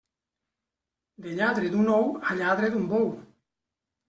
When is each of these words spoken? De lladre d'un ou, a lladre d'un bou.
De 1.25 1.29
lladre 1.39 1.69
d'un 1.75 1.87
ou, 1.99 2.09
a 2.31 2.35
lladre 2.41 2.71
d'un 2.73 2.89
bou. 2.97 3.07